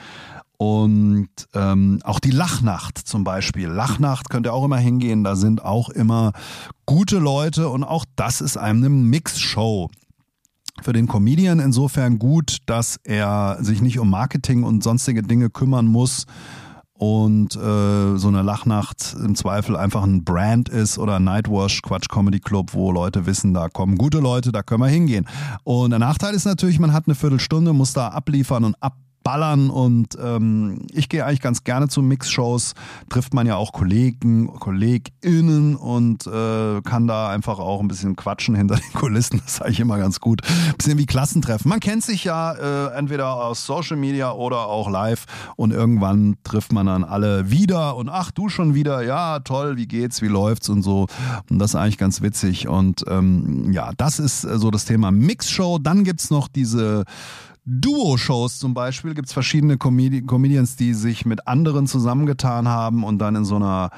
Und 0.57 1.29
ähm, 1.53 1.99
auch 2.03 2.19
die 2.19 2.31
Lachnacht 2.31 2.97
zum 2.97 3.23
Beispiel. 3.23 3.67
Lachnacht 3.67 4.29
könnt 4.29 4.47
ihr 4.47 4.53
auch 4.53 4.65
immer 4.65 4.77
hingehen, 4.77 5.23
da 5.23 5.35
sind 5.35 5.63
auch 5.63 5.89
immer 5.89 6.31
gute 6.85 7.19
Leute 7.19 7.69
und 7.69 7.83
auch 7.83 8.05
das 8.15 8.41
ist 8.41 8.57
eine 8.57 8.89
Mixshow. 8.89 9.89
Für 10.81 10.93
den 10.93 11.07
Comedian 11.07 11.59
insofern 11.59 12.19
gut, 12.19 12.57
dass 12.65 12.99
er 13.03 13.57
sich 13.61 13.81
nicht 13.81 13.99
um 13.99 14.09
Marketing 14.09 14.63
und 14.63 14.83
sonstige 14.83 15.23
Dinge 15.23 15.49
kümmern 15.49 15.87
muss 15.87 16.25
und 16.97 17.55
äh, 17.55 18.17
so 18.17 18.27
eine 18.29 18.41
Lachnacht 18.41 19.15
im 19.19 19.35
Zweifel 19.35 19.75
einfach 19.75 20.03
ein 20.03 20.23
Brand 20.23 20.69
ist 20.69 20.97
oder 20.97 21.19
Nightwash 21.19 21.81
Quatsch 21.81 22.07
Comedy 22.09 22.39
Club, 22.39 22.73
wo 22.73 22.91
Leute 22.91 23.25
wissen, 23.25 23.53
da 23.53 23.67
kommen 23.67 23.97
gute 23.97 24.19
Leute, 24.19 24.51
da 24.51 24.63
können 24.63 24.81
wir 24.81 24.87
hingehen. 24.87 25.27
Und 25.63 25.89
der 25.89 25.99
Nachteil 25.99 26.33
ist 26.33 26.45
natürlich, 26.45 26.79
man 26.79 26.93
hat 26.93 27.07
eine 27.07 27.15
Viertelstunde, 27.15 27.73
muss 27.73 27.93
da 27.93 28.09
abliefern 28.09 28.63
und 28.63 28.75
ab 28.81 28.95
ballern 29.25 29.71
und 29.71 30.15
ähm, 30.23 30.85
ich 30.93 31.09
gehe 31.09 31.25
eigentlich 31.25 31.41
ganz 31.41 31.63
gerne 31.63 31.87
zu 31.87 32.03
Mixshows, 32.03 32.75
trifft 33.09 33.33
man 33.33 33.47
ja 33.47 33.55
auch 33.55 33.73
Kollegen, 33.73 34.53
KollegInnen 34.53 35.75
und 35.75 36.27
äh, 36.27 36.81
kann 36.83 37.07
da 37.07 37.29
einfach 37.29 37.57
auch 37.57 37.81
ein 37.81 37.87
bisschen 37.87 38.15
quatschen 38.15 38.53
hinter 38.53 38.75
den 38.75 38.93
Kulissen, 38.93 39.41
das 39.43 39.55
ist 39.55 39.61
eigentlich 39.63 39.79
immer 39.79 39.97
ganz 39.97 40.19
gut. 40.19 40.43
Ein 40.45 40.75
bisschen 40.77 40.99
wie 40.99 41.07
Klassentreffen. 41.07 41.67
Man 41.67 41.79
kennt 41.79 42.03
sich 42.03 42.23
ja 42.23 42.53
äh, 42.53 42.93
entweder 42.95 43.43
aus 43.43 43.65
Social 43.65 43.97
Media 43.97 44.31
oder 44.31 44.67
auch 44.67 44.91
live 44.91 45.25
und 45.55 45.73
irgendwann 45.73 46.37
trifft 46.43 46.71
man 46.71 46.85
dann 46.85 47.03
alle 47.03 47.49
wieder 47.49 47.95
und 47.95 48.09
ach, 48.09 48.29
du 48.29 48.47
schon 48.47 48.75
wieder, 48.75 49.01
ja, 49.01 49.39
toll, 49.39 49.75
wie 49.75 49.87
geht's, 49.87 50.21
wie 50.21 50.27
läuft's 50.27 50.69
und 50.69 50.83
so. 50.83 51.07
Und 51.49 51.57
das 51.57 51.71
ist 51.71 51.75
eigentlich 51.75 51.97
ganz 51.97 52.21
witzig 52.21 52.67
und 52.67 53.03
ähm, 53.07 53.71
ja, 53.73 53.89
das 53.97 54.19
ist 54.19 54.41
so 54.41 54.69
das 54.69 54.85
Thema 54.85 55.09
Mixshow. 55.09 55.79
Dann 55.79 56.03
gibt's 56.03 56.29
noch 56.29 56.47
diese 56.47 57.05
Duo-Shows 57.67 58.59
zum 58.59 58.75
Beispiel 58.75 59.15
gibt 59.15 59.27
es 59.27 59.33
verschiedene 59.33 59.77
Comedi 59.77 60.21
Comedians, 60.21 60.75
die 60.75 60.93
sich 60.93 61.25
mit 61.25 61.47
anderen 61.47 61.87
zusammengetan 61.87 62.67
haben 62.67 63.03
und 63.03 63.17
dann 63.17 63.35
in 63.35 63.45
so 63.45 63.55
einer 63.55 63.89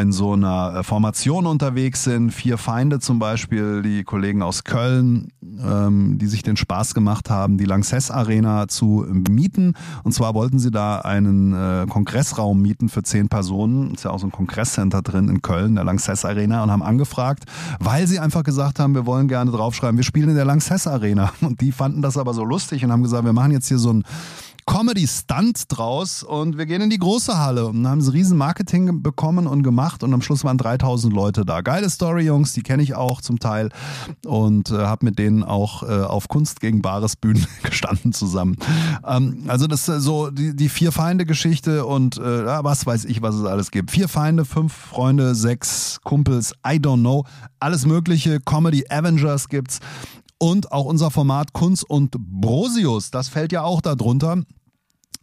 in 0.00 0.12
so 0.12 0.32
einer 0.32 0.76
äh, 0.76 0.82
Formation 0.82 1.46
unterwegs 1.46 2.04
sind. 2.04 2.30
Vier 2.30 2.58
Feinde 2.58 3.00
zum 3.00 3.18
Beispiel, 3.18 3.82
die 3.82 4.04
Kollegen 4.04 4.42
aus 4.42 4.64
Köln, 4.64 5.28
ähm, 5.42 6.18
die 6.18 6.26
sich 6.26 6.42
den 6.42 6.56
Spaß 6.56 6.94
gemacht 6.94 7.30
haben, 7.30 7.58
die 7.58 7.64
Lanxess 7.64 8.10
Arena 8.10 8.68
zu 8.68 9.06
mieten. 9.08 9.74
Und 10.02 10.12
zwar 10.12 10.34
wollten 10.34 10.58
sie 10.58 10.70
da 10.70 10.98
einen 11.00 11.52
äh, 11.52 11.86
Kongressraum 11.88 12.60
mieten 12.60 12.88
für 12.88 13.02
zehn 13.02 13.28
Personen. 13.28 13.94
Ist 13.94 14.04
ja 14.04 14.10
auch 14.10 14.18
so 14.18 14.26
ein 14.26 14.32
Kongresscenter 14.32 15.02
drin 15.02 15.28
in 15.28 15.42
Köln, 15.42 15.74
der 15.74 15.84
Lanxess 15.84 16.24
Arena, 16.24 16.62
und 16.62 16.70
haben 16.70 16.82
angefragt, 16.82 17.44
weil 17.80 18.06
sie 18.06 18.18
einfach 18.18 18.42
gesagt 18.42 18.78
haben, 18.78 18.94
wir 18.94 19.06
wollen 19.06 19.28
gerne 19.28 19.50
draufschreiben, 19.50 19.96
wir 19.96 20.04
spielen 20.04 20.30
in 20.30 20.36
der 20.36 20.44
Lanxess 20.44 20.86
Arena. 20.86 21.32
Und 21.40 21.60
die 21.60 21.72
fanden 21.72 22.02
das 22.02 22.16
aber 22.16 22.34
so 22.34 22.44
lustig 22.44 22.84
und 22.84 22.90
haben 22.90 23.02
gesagt, 23.02 23.24
wir 23.24 23.32
machen 23.32 23.52
jetzt 23.52 23.68
hier 23.68 23.78
so 23.78 23.92
ein 23.92 24.04
Comedy-Stunt 24.66 25.64
draus 25.68 26.22
und 26.22 26.58
wir 26.58 26.66
gehen 26.66 26.80
in 26.80 26.90
die 26.90 26.98
große 26.98 27.38
Halle 27.38 27.66
und 27.66 27.86
haben 27.86 28.00
so 28.00 28.12
riesen 28.12 28.38
Marketing 28.38 29.02
bekommen 29.02 29.46
und 29.46 29.62
gemacht 29.62 30.02
und 30.02 30.12
am 30.14 30.22
Schluss 30.22 30.44
waren 30.44 30.58
3000 30.58 31.12
Leute 31.12 31.44
da. 31.44 31.60
Geile 31.60 31.90
Story, 31.90 32.24
Jungs, 32.24 32.52
die 32.52 32.62
kenne 32.62 32.82
ich 32.82 32.94
auch 32.94 33.20
zum 33.20 33.38
Teil 33.38 33.70
und 34.24 34.70
äh, 34.70 34.78
habe 34.78 35.04
mit 35.04 35.18
denen 35.18 35.42
auch 35.42 35.82
äh, 35.82 36.02
auf 36.02 36.28
Kunst 36.28 36.60
gegen 36.60 36.82
Bares 36.82 37.16
Bühnen 37.16 37.46
gestanden 37.62 38.12
zusammen. 38.12 38.56
Ähm, 39.06 39.44
also 39.48 39.66
das 39.66 39.88
ist 39.88 40.02
so 40.02 40.30
die, 40.30 40.56
die 40.56 40.68
Vier-Feinde-Geschichte 40.68 41.84
und 41.84 42.16
äh, 42.18 42.46
was 42.64 42.86
weiß 42.86 43.04
ich, 43.04 43.22
was 43.22 43.34
es 43.34 43.44
alles 43.44 43.70
gibt. 43.70 43.90
Vier 43.90 44.08
Feinde, 44.08 44.44
fünf 44.44 44.72
Freunde, 44.72 45.34
sechs 45.34 46.00
Kumpels, 46.04 46.52
I 46.66 46.76
don't 46.76 47.00
know. 47.00 47.24
Alles 47.60 47.86
mögliche, 47.86 48.40
Comedy 48.40 48.84
Avengers 48.88 49.48
gibt's. 49.48 49.80
Und 50.38 50.72
auch 50.72 50.84
unser 50.84 51.10
Format 51.10 51.52
Kunst 51.52 51.88
und 51.88 52.16
Brosius, 52.18 53.10
das 53.10 53.28
fällt 53.28 53.52
ja 53.52 53.62
auch 53.62 53.80
darunter. 53.80 54.42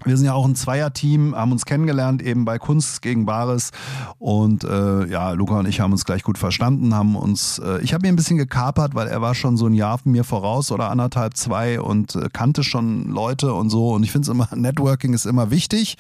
Wir 0.04 0.18
sind 0.18 0.26
ja 0.26 0.34
auch 0.34 0.46
ein 0.46 0.56
Zweierteam, 0.56 1.36
haben 1.36 1.52
uns 1.52 1.66
kennengelernt 1.66 2.24
eben 2.24 2.44
bei 2.44 2.58
Kunst 2.58 3.04
gegen 3.04 3.26
Bares. 3.26 3.70
Und 4.18 4.64
äh, 4.64 5.06
ja, 5.06 5.32
Luca 5.32 5.60
und 5.60 5.68
ich 5.68 5.80
haben 5.80 5.92
uns 5.92 6.06
gleich 6.06 6.24
gut 6.24 6.40
verstanden, 6.40 6.96
haben 6.96 7.16
uns, 7.16 7.60
äh, 7.60 7.82
ich 7.82 7.94
habe 7.94 8.08
ihn 8.08 8.14
ein 8.14 8.16
bisschen 8.16 8.38
gekapert, 8.38 8.96
weil 8.96 9.08
er 9.08 9.22
war 9.22 9.36
schon 9.36 9.58
so 9.58 9.68
ein 9.68 9.74
Jahr 9.74 10.00
mir 10.04 10.24
voraus 10.24 10.72
oder 10.72 10.90
anderthalb, 10.90 11.38
zwei 11.38 11.80
und 11.80 12.16
äh, 12.16 12.30
kannte 12.34 12.64
schon 12.64 13.10
Leute 13.10 13.54
und 13.54 13.70
so. 13.70 13.92
Und 13.92 14.04
ich 14.04 14.12
finde 14.12 14.26
es 14.26 14.30
immer, 14.30 14.48
Networking 14.56 15.14
ist 15.14 15.26
immer 15.26 15.52
wichtig. 15.52 15.98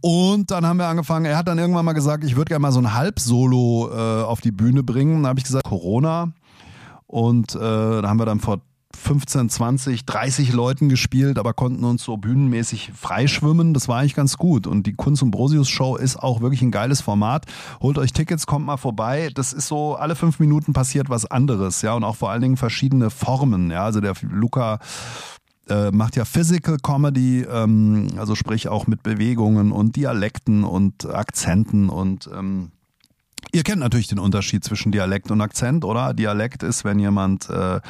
Und 0.00 0.50
dann 0.50 0.66
haben 0.66 0.78
wir 0.78 0.88
angefangen, 0.88 1.24
er 1.24 1.36
hat 1.36 1.46
dann 1.46 1.58
irgendwann 1.58 1.84
mal 1.84 1.92
gesagt, 1.92 2.24
ich 2.24 2.34
würde 2.34 2.48
gerne 2.48 2.62
mal 2.62 2.72
so 2.72 2.80
ein 2.80 2.94
Halbsolo 2.94 3.90
äh, 3.92 4.22
auf 4.24 4.40
die 4.40 4.52
Bühne 4.52 4.82
bringen, 4.82 5.22
dann 5.22 5.28
habe 5.28 5.38
ich 5.38 5.44
gesagt, 5.44 5.64
Corona, 5.64 6.32
und 7.08 7.54
äh, 7.54 7.58
da 7.58 8.02
haben 8.04 8.20
wir 8.20 8.26
dann 8.26 8.38
vor 8.38 8.60
15, 8.96 9.48
20, 9.48 10.06
30 10.06 10.52
Leuten 10.52 10.88
gespielt, 10.88 11.38
aber 11.38 11.54
konnten 11.54 11.84
uns 11.84 12.04
so 12.04 12.16
bühnenmäßig 12.16 12.92
freischwimmen. 12.94 13.72
Das 13.72 13.88
war 13.88 13.98
eigentlich 13.98 14.14
ganz 14.14 14.36
gut. 14.36 14.66
Und 14.66 14.86
die 14.86 14.94
Kunst 14.94 15.22
und 15.22 15.30
Brosius 15.30 15.68
Show 15.68 15.96
ist 15.96 16.16
auch 16.16 16.40
wirklich 16.40 16.62
ein 16.62 16.70
geiles 16.70 17.00
Format. 17.00 17.46
Holt 17.80 17.96
euch 17.96 18.12
Tickets, 18.12 18.46
kommt 18.46 18.66
mal 18.66 18.76
vorbei. 18.76 19.30
Das 19.34 19.52
ist 19.52 19.68
so, 19.68 19.94
alle 19.94 20.16
fünf 20.16 20.38
Minuten 20.38 20.72
passiert 20.72 21.08
was 21.08 21.26
anderes, 21.26 21.82
ja, 21.82 21.94
und 21.94 22.04
auch 22.04 22.16
vor 22.16 22.30
allen 22.30 22.42
Dingen 22.42 22.56
verschiedene 22.56 23.10
Formen. 23.10 23.70
Ja, 23.70 23.84
also 23.84 24.00
der 24.00 24.14
Luca 24.22 24.78
äh, 25.68 25.90
macht 25.90 26.16
ja 26.16 26.24
Physical 26.24 26.76
Comedy, 26.82 27.42
ähm, 27.42 28.08
also 28.18 28.34
sprich 28.34 28.68
auch 28.68 28.86
mit 28.86 29.02
Bewegungen 29.02 29.72
und 29.72 29.96
Dialekten 29.96 30.64
und 30.64 31.06
Akzenten 31.06 31.88
und 31.88 32.28
ähm, 32.34 32.72
Ihr 33.52 33.62
kennt 33.62 33.80
natürlich 33.80 34.08
den 34.08 34.18
Unterschied 34.18 34.64
zwischen 34.64 34.92
Dialekt 34.92 35.30
und 35.30 35.40
Akzent, 35.40 35.84
oder? 35.84 36.12
Dialekt 36.14 36.62
ist, 36.62 36.84
wenn 36.84 36.98
jemand 36.98 37.48
äh, 37.48 37.80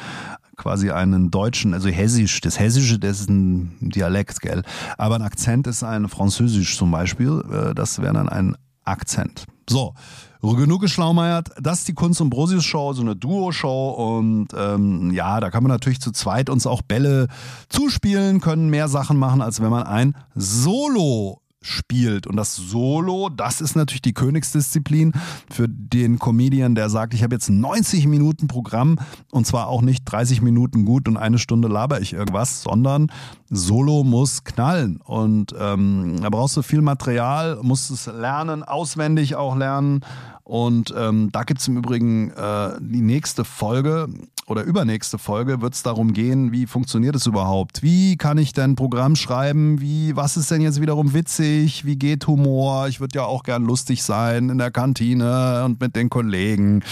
quasi 0.55 0.91
einen 0.91 1.31
deutschen, 1.31 1.73
also 1.73 1.89
hessisch, 1.89 2.41
das 2.41 2.59
Hessische, 2.59 2.99
das 2.99 3.21
ist 3.21 3.29
ein 3.29 3.75
Dialekt, 3.81 4.41
gell? 4.41 4.63
Aber 4.97 5.15
ein 5.15 5.21
Akzent 5.21 5.67
ist 5.67 5.83
ein 5.83 6.07
Französisch 6.07 6.77
zum 6.77 6.91
Beispiel, 6.91 7.43
äh, 7.51 7.73
das 7.75 8.01
wäre 8.01 8.13
dann 8.13 8.29
ein 8.29 8.55
Akzent. 8.83 9.45
So, 9.69 9.93
genug 10.41 10.81
geschlaumeiert. 10.81 11.49
Das 11.61 11.79
ist 11.79 11.87
die 11.87 11.93
Kunst- 11.93 12.21
und 12.21 12.29
Brosius-Show, 12.29 12.93
so 12.93 13.01
eine 13.01 13.15
Duo-Show. 13.15 13.89
Und 13.89 14.47
ähm, 14.57 15.11
ja, 15.11 15.39
da 15.39 15.51
kann 15.51 15.63
man 15.63 15.71
natürlich 15.71 15.99
zu 15.99 16.11
zweit 16.11 16.49
uns 16.49 16.65
auch 16.65 16.81
Bälle 16.81 17.27
zuspielen, 17.69 18.41
können 18.41 18.69
mehr 18.69 18.87
Sachen 18.87 19.17
machen, 19.17 19.41
als 19.41 19.61
wenn 19.61 19.69
man 19.69 19.83
ein 19.83 20.15
Solo 20.35 21.41
spielt. 21.61 22.25
Und 22.25 22.37
das 22.37 22.55
Solo, 22.55 23.29
das 23.29 23.61
ist 23.61 23.75
natürlich 23.75 24.01
die 24.01 24.13
Königsdisziplin 24.13 25.13
für 25.51 25.67
den 25.67 26.17
Comedian, 26.17 26.75
der 26.75 26.89
sagt, 26.89 27.13
ich 27.13 27.23
habe 27.23 27.35
jetzt 27.35 27.49
90 27.49 28.07
Minuten 28.07 28.47
Programm 28.47 28.97
und 29.31 29.45
zwar 29.45 29.67
auch 29.67 29.81
nicht 29.81 30.03
30 30.05 30.41
Minuten 30.41 30.85
gut 30.85 31.07
und 31.07 31.17
eine 31.17 31.37
Stunde 31.37 31.67
laber 31.67 31.99
ich 32.01 32.13
irgendwas, 32.13 32.61
sondern 32.61 33.11
Solo 33.49 34.03
muss 34.03 34.43
knallen. 34.43 35.01
Und 35.01 35.53
ähm, 35.59 36.17
da 36.21 36.29
brauchst 36.29 36.55
du 36.55 36.61
viel 36.61 36.81
Material, 36.81 37.59
musst 37.61 37.91
es 37.91 38.05
lernen, 38.05 38.63
auswendig 38.63 39.35
auch 39.35 39.55
lernen. 39.55 40.01
Und 40.43 40.93
ähm, 40.97 41.29
da 41.31 41.43
gibt's 41.43 41.67
im 41.67 41.77
Übrigen 41.77 42.31
äh, 42.31 42.71
die 42.79 43.01
nächste 43.01 43.45
Folge 43.45 44.07
oder 44.49 44.63
übernächste 44.63 45.19
Folge 45.19 45.61
wird 45.61 45.75
es 45.75 45.83
darum 45.83 46.11
gehen, 46.11 46.51
wie 46.51 46.65
funktioniert 46.65 47.15
es 47.15 47.27
überhaupt? 47.27 47.83
Wie 47.83 48.17
kann 48.17 48.39
ich 48.39 48.51
denn 48.51 48.75
Programm 48.75 49.15
schreiben? 49.15 49.79
Wie, 49.79 50.15
was 50.15 50.37
ist 50.37 50.49
denn 50.49 50.61
jetzt 50.61 50.81
wiederum 50.81 51.13
witzig? 51.13 51.85
Wie 51.85 51.97
geht 51.97 52.25
Humor? 52.25 52.87
Ich 52.87 52.99
würde 52.99 53.15
ja 53.15 53.25
auch 53.25 53.43
gern 53.43 53.63
lustig 53.63 54.01
sein 54.01 54.49
in 54.49 54.57
der 54.57 54.71
Kantine 54.71 55.63
und 55.65 55.79
mit 55.79 55.95
den 55.95 56.09
Kollegen. 56.09 56.83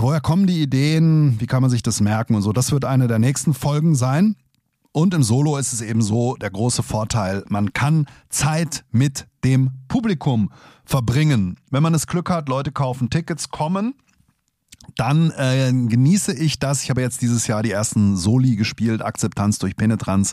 Woher 0.00 0.20
kommen 0.20 0.48
die 0.48 0.60
Ideen? 0.60 1.36
Wie 1.38 1.46
kann 1.46 1.62
man 1.62 1.70
sich 1.70 1.82
das 1.82 2.00
merken 2.00 2.34
und 2.34 2.42
so? 2.42 2.52
Das 2.52 2.72
wird 2.72 2.84
eine 2.84 3.06
der 3.06 3.20
nächsten 3.20 3.54
Folgen 3.54 3.94
sein. 3.94 4.34
Und 4.92 5.14
im 5.14 5.22
Solo 5.22 5.56
ist 5.58 5.72
es 5.72 5.80
eben 5.80 6.02
so 6.02 6.34
der 6.34 6.50
große 6.50 6.82
Vorteil, 6.82 7.44
man 7.48 7.72
kann 7.72 8.06
Zeit 8.28 8.84
mit 8.90 9.28
dem 9.44 9.70
Publikum 9.86 10.50
verbringen. 10.84 11.56
Wenn 11.70 11.84
man 11.84 11.92
das 11.92 12.08
Glück 12.08 12.28
hat, 12.30 12.48
Leute 12.48 12.72
kaufen 12.72 13.10
Tickets, 13.10 13.50
kommen 13.50 13.94
dann 14.96 15.30
äh, 15.30 15.72
genieße 15.72 16.32
ich 16.32 16.58
das. 16.58 16.82
Ich 16.82 16.90
habe 16.90 17.00
jetzt 17.00 17.22
dieses 17.22 17.46
Jahr 17.46 17.62
die 17.62 17.70
ersten 17.70 18.16
Soli 18.16 18.56
gespielt, 18.56 19.02
Akzeptanz 19.02 19.58
durch 19.58 19.76
Penetranz. 19.76 20.32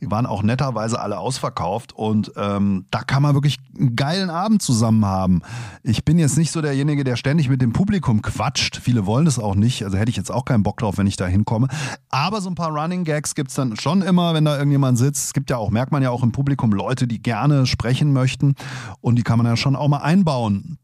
Die 0.00 0.10
waren 0.10 0.26
auch 0.26 0.42
netterweise 0.42 1.00
alle 1.00 1.18
ausverkauft 1.18 1.92
und 1.92 2.32
ähm, 2.36 2.86
da 2.90 3.02
kann 3.02 3.22
man 3.22 3.34
wirklich 3.34 3.58
einen 3.78 3.96
geilen 3.96 4.30
Abend 4.30 4.62
zusammen 4.62 5.04
haben. 5.04 5.42
Ich 5.82 6.04
bin 6.04 6.18
jetzt 6.18 6.36
nicht 6.36 6.50
so 6.50 6.62
derjenige, 6.62 7.04
der 7.04 7.16
ständig 7.16 7.48
mit 7.48 7.62
dem 7.62 7.72
Publikum 7.72 8.22
quatscht. 8.22 8.76
Viele 8.76 9.06
wollen 9.06 9.24
das 9.24 9.38
auch 9.38 9.54
nicht. 9.54 9.84
Also 9.84 9.96
hätte 9.98 10.10
ich 10.10 10.16
jetzt 10.16 10.32
auch 10.32 10.44
keinen 10.44 10.62
Bock 10.62 10.78
drauf, 10.78 10.98
wenn 10.98 11.06
ich 11.06 11.16
da 11.16 11.26
hinkomme. 11.26 11.68
Aber 12.08 12.40
so 12.40 12.48
ein 12.48 12.54
paar 12.54 12.70
Running 12.70 13.04
Gags 13.04 13.34
gibt's 13.34 13.54
dann 13.54 13.76
schon 13.76 14.02
immer, 14.02 14.34
wenn 14.34 14.44
da 14.44 14.56
irgendjemand 14.56 14.98
sitzt. 14.98 15.26
Es 15.26 15.32
gibt 15.32 15.50
ja 15.50 15.56
auch, 15.56 15.70
merkt 15.70 15.92
man 15.92 16.02
ja 16.02 16.10
auch 16.10 16.22
im 16.22 16.32
Publikum, 16.32 16.72
Leute, 16.72 17.06
die 17.06 17.22
gerne 17.22 17.66
sprechen 17.66 18.12
möchten 18.12 18.54
und 19.00 19.16
die 19.16 19.22
kann 19.22 19.38
man 19.38 19.46
ja 19.46 19.56
schon 19.56 19.76
auch 19.76 19.88
mal 19.88 19.98
einbauen. 19.98 20.78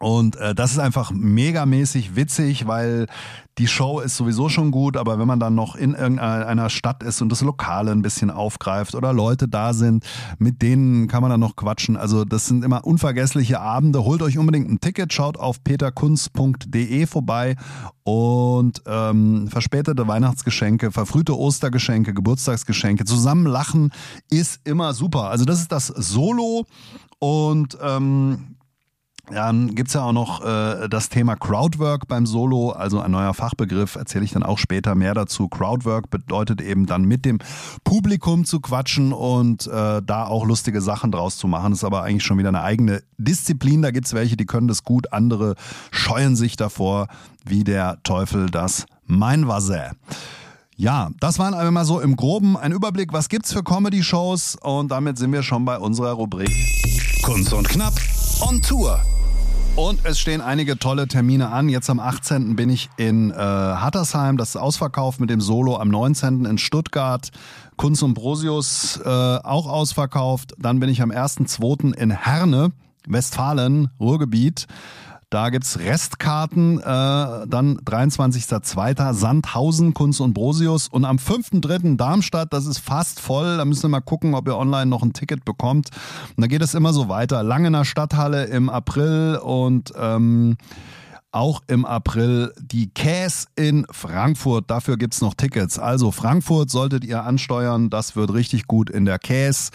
Und 0.00 0.36
äh, 0.36 0.54
das 0.54 0.72
ist 0.72 0.78
einfach 0.78 1.10
megamäßig 1.10 2.16
witzig, 2.16 2.66
weil 2.66 3.06
die 3.58 3.68
Show 3.68 4.00
ist 4.00 4.16
sowieso 4.16 4.50
schon 4.50 4.70
gut, 4.70 4.98
aber 4.98 5.18
wenn 5.18 5.26
man 5.26 5.40
dann 5.40 5.54
noch 5.54 5.76
in 5.76 5.94
irgendeiner 5.94 6.68
Stadt 6.68 7.02
ist 7.02 7.22
und 7.22 7.30
das 7.30 7.40
Lokale 7.40 7.90
ein 7.90 8.02
bisschen 8.02 8.30
aufgreift 8.30 8.94
oder 8.94 9.14
Leute 9.14 9.48
da 9.48 9.72
sind, 9.72 10.04
mit 10.38 10.60
denen 10.60 11.08
kann 11.08 11.22
man 11.22 11.30
dann 11.30 11.40
noch 11.40 11.56
quatschen. 11.56 11.96
Also 11.96 12.26
das 12.26 12.46
sind 12.46 12.64
immer 12.64 12.84
unvergessliche 12.84 13.60
Abende. 13.60 14.04
Holt 14.04 14.20
euch 14.20 14.36
unbedingt 14.36 14.68
ein 14.70 14.80
Ticket, 14.80 15.12
schaut 15.14 15.38
auf 15.38 15.64
peterkunz.de 15.64 17.06
vorbei 17.06 17.56
und 18.04 18.82
ähm, 18.86 19.48
verspätete 19.48 20.06
Weihnachtsgeschenke, 20.06 20.92
verfrühte 20.92 21.36
Ostergeschenke, 21.38 22.12
Geburtstagsgeschenke, 22.12 23.06
zusammen 23.06 23.46
lachen 23.46 23.90
ist 24.30 24.60
immer 24.64 24.92
super. 24.92 25.30
Also 25.30 25.46
das 25.46 25.60
ist 25.60 25.72
das 25.72 25.86
Solo 25.86 26.66
und 27.18 27.78
ähm, 27.82 28.55
dann 29.30 29.74
gibt's 29.74 29.94
ja 29.94 30.02
auch 30.02 30.12
noch 30.12 30.44
äh, 30.44 30.88
das 30.88 31.08
Thema 31.08 31.34
Crowdwork 31.34 32.06
beim 32.06 32.26
Solo, 32.26 32.70
also 32.70 33.00
ein 33.00 33.10
neuer 33.10 33.34
Fachbegriff, 33.34 33.96
erzähle 33.96 34.24
ich 34.24 34.32
dann 34.32 34.44
auch 34.44 34.58
später 34.58 34.94
mehr 34.94 35.14
dazu. 35.14 35.48
Crowdwork 35.48 36.10
bedeutet 36.10 36.60
eben 36.60 36.86
dann 36.86 37.04
mit 37.04 37.24
dem 37.24 37.38
Publikum 37.82 38.44
zu 38.44 38.60
quatschen 38.60 39.12
und 39.12 39.66
äh, 39.66 40.00
da 40.02 40.26
auch 40.26 40.46
lustige 40.46 40.80
Sachen 40.80 41.10
draus 41.10 41.38
zu 41.38 41.48
machen. 41.48 41.72
Das 41.72 41.80
ist 41.80 41.84
aber 41.84 42.02
eigentlich 42.02 42.24
schon 42.24 42.38
wieder 42.38 42.50
eine 42.50 42.62
eigene 42.62 43.02
Disziplin. 43.18 43.82
Da 43.82 43.90
gibt's 43.90 44.14
welche, 44.14 44.36
die 44.36 44.46
können 44.46 44.68
das 44.68 44.84
gut, 44.84 45.12
andere 45.12 45.56
scheuen 45.90 46.36
sich 46.36 46.56
davor, 46.56 47.08
wie 47.44 47.64
der 47.64 47.98
Teufel 48.04 48.46
das 48.46 48.86
Meinwasser. 49.06 49.92
Ja, 50.76 51.10
das 51.20 51.38
waren 51.38 51.54
einmal 51.54 51.86
so 51.86 52.00
im 52.00 52.16
Groben 52.16 52.56
ein 52.56 52.70
Überblick, 52.70 53.12
was 53.12 53.28
gibt's 53.28 53.52
für 53.52 53.64
Comedy-Shows 53.64 54.58
und 54.60 54.90
damit 54.90 55.18
sind 55.18 55.32
wir 55.32 55.42
schon 55.42 55.64
bei 55.64 55.78
unserer 55.78 56.12
Rubrik 56.12 56.50
Kunst 57.22 57.52
und 57.52 57.68
Knapp 57.68 57.94
on 58.42 58.60
Tour. 58.60 59.00
Und 59.76 60.00
es 60.04 60.18
stehen 60.18 60.40
einige 60.40 60.78
tolle 60.78 61.06
Termine 61.06 61.50
an. 61.50 61.68
Jetzt 61.68 61.90
am 61.90 62.00
18. 62.00 62.56
bin 62.56 62.70
ich 62.70 62.88
in 62.96 63.30
äh, 63.30 63.34
Hattersheim, 63.34 64.38
das 64.38 64.50
ist 64.50 64.56
ausverkauft 64.56 65.20
mit 65.20 65.28
dem 65.28 65.42
Solo. 65.42 65.76
Am 65.76 65.88
19. 65.88 66.46
in 66.46 66.56
Stuttgart, 66.56 67.28
Kunst 67.76 68.02
und 68.02 68.14
Brosius 68.14 68.98
äh, 69.04 69.08
auch 69.08 69.68
ausverkauft. 69.68 70.54
Dann 70.58 70.80
bin 70.80 70.88
ich 70.88 71.02
am 71.02 71.10
1.2. 71.10 71.94
in 71.94 72.10
Herne, 72.10 72.72
Westfalen, 73.06 73.90
Ruhrgebiet. 74.00 74.66
Da 75.28 75.50
gibt's 75.50 75.80
Restkarten, 75.80 76.78
äh, 76.78 76.82
dann 76.84 77.78
23.02. 77.84 79.12
Sandhausen, 79.12 79.92
Kunst 79.92 80.20
und 80.20 80.34
Brosius 80.34 80.86
und 80.86 81.04
am 81.04 81.16
5.03. 81.16 81.96
Darmstadt, 81.96 82.52
das 82.52 82.66
ist 82.66 82.78
fast 82.78 83.18
voll. 83.18 83.56
Da 83.56 83.64
müssen 83.64 83.82
wir 83.82 83.88
mal 83.88 84.00
gucken, 84.00 84.34
ob 84.34 84.46
ihr 84.46 84.56
online 84.56 84.86
noch 84.86 85.02
ein 85.02 85.14
Ticket 85.14 85.44
bekommt. 85.44 85.90
Und 86.36 86.40
da 86.42 86.46
geht 86.46 86.62
es 86.62 86.74
immer 86.74 86.92
so 86.92 87.08
weiter. 87.08 87.42
Langener 87.42 87.84
Stadthalle 87.84 88.44
im 88.44 88.70
April 88.70 89.40
und 89.42 89.92
ähm, 89.98 90.58
auch 91.32 91.60
im 91.66 91.84
April 91.84 92.52
die 92.60 92.90
Käs 92.90 93.46
in 93.56 93.84
Frankfurt. 93.90 94.70
Dafür 94.70 94.96
gibt's 94.96 95.20
noch 95.20 95.34
Tickets. 95.34 95.80
Also 95.80 96.12
Frankfurt 96.12 96.70
solltet 96.70 97.04
ihr 97.04 97.24
ansteuern. 97.24 97.90
Das 97.90 98.14
wird 98.14 98.32
richtig 98.32 98.68
gut 98.68 98.90
in 98.90 99.04
der 99.04 99.18
Käs. 99.18 99.70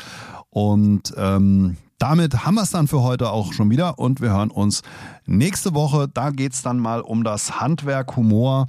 Und 0.50 1.14
ähm, 1.18 1.76
damit 2.02 2.46
haben 2.46 2.56
wir 2.56 2.64
es 2.64 2.72
dann 2.72 2.88
für 2.88 3.04
heute 3.04 3.30
auch 3.30 3.54
schon 3.54 3.70
wieder 3.70 4.00
und 4.00 4.22
wir 4.22 4.32
hören 4.32 4.50
uns 4.50 4.82
nächste 5.28 5.76
Woche. 5.76 6.08
Da 6.12 6.32
geht 6.32 6.54
es 6.54 6.64
dann 6.64 6.80
mal 6.80 7.02
um 7.02 7.24
das 7.24 7.62
Handwerk 7.62 8.16
Humor. 8.16 8.66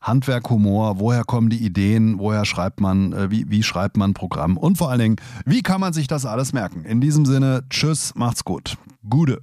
Handwerk 0.00 0.50
Humor, 0.50 0.98
woher 0.98 1.22
kommen 1.22 1.48
die 1.48 1.64
Ideen, 1.64 2.18
woher 2.18 2.44
schreibt 2.44 2.80
man, 2.80 3.12
äh, 3.12 3.30
wie, 3.30 3.48
wie 3.48 3.62
schreibt 3.62 3.96
man 3.96 4.14
Programm 4.14 4.56
und 4.56 4.78
vor 4.78 4.90
allen 4.90 4.98
Dingen, 4.98 5.16
wie 5.46 5.62
kann 5.62 5.80
man 5.80 5.92
sich 5.92 6.08
das 6.08 6.26
alles 6.26 6.52
merken? 6.52 6.84
In 6.84 7.00
diesem 7.00 7.24
Sinne, 7.24 7.62
tschüss, 7.70 8.12
macht's 8.16 8.44
gut. 8.44 8.76
Gute. 9.08 9.40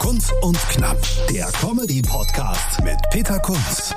Kunst 0.00 0.32
und 0.42 0.58
Knapp, 0.70 0.98
der 1.30 1.46
Comedy-Podcast 1.60 2.82
mit 2.82 2.98
Peter 3.10 3.38
Kunz. 3.38 3.94